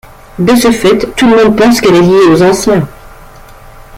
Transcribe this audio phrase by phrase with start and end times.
[0.39, 2.87] De ce fait tout le monde pense qu'elle est liée aux Anciens.